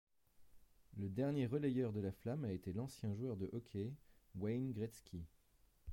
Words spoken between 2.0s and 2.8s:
flamme a été